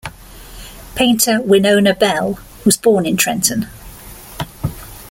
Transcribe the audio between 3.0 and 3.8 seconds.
in Trenton.